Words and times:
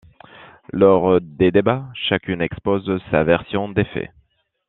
Lors 0.73 1.21
des 1.21 1.51
débats, 1.51 1.85
chacune 2.09 2.41
expose 2.41 2.89
sa 3.11 3.23
version 3.23 3.69
des 3.69 3.83
faits. 3.85 4.09